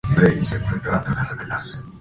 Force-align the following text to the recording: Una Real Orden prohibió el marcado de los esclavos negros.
Una 0.07 0.15
Real 0.15 0.31
Orden 0.37 0.49
prohibió 0.49 0.57
el 0.57 0.63
marcado 0.63 1.03
de 1.03 1.11
los 1.11 1.31
esclavos 1.31 1.39
negros. 1.75 1.83